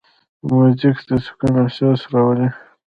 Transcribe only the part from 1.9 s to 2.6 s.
راولي.